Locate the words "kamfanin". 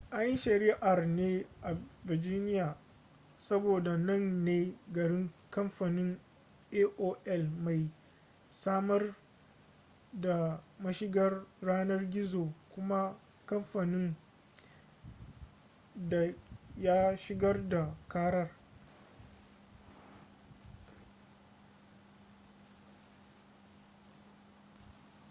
5.51-6.19, 13.45-14.15